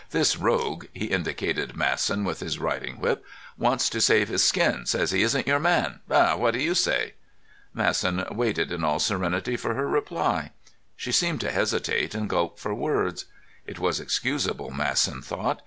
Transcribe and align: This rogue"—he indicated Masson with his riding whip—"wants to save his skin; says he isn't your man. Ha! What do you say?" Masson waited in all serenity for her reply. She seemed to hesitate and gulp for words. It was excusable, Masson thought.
This 0.09 0.35
rogue"—he 0.35 1.05
indicated 1.05 1.77
Masson 1.77 2.23
with 2.23 2.39
his 2.39 2.57
riding 2.57 2.95
whip—"wants 2.99 3.87
to 3.91 4.01
save 4.01 4.29
his 4.29 4.43
skin; 4.43 4.87
says 4.87 5.11
he 5.11 5.21
isn't 5.21 5.45
your 5.45 5.59
man. 5.59 5.99
Ha! 6.09 6.35
What 6.37 6.55
do 6.55 6.59
you 6.59 6.73
say?" 6.73 7.13
Masson 7.71 8.25
waited 8.31 8.71
in 8.71 8.83
all 8.83 8.97
serenity 8.97 9.55
for 9.55 9.75
her 9.75 9.87
reply. 9.87 10.53
She 10.95 11.11
seemed 11.11 11.39
to 11.41 11.51
hesitate 11.51 12.15
and 12.15 12.27
gulp 12.27 12.57
for 12.57 12.73
words. 12.73 13.25
It 13.67 13.77
was 13.77 13.99
excusable, 13.99 14.71
Masson 14.71 15.21
thought. 15.21 15.59